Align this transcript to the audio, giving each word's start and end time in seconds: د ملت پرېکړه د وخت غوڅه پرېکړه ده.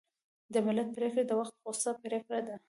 د 0.53 0.55
ملت 0.65 0.87
پرېکړه 0.97 1.23
د 1.25 1.31
وخت 1.39 1.55
غوڅه 1.63 1.91
پرېکړه 2.03 2.39
ده. 2.47 2.55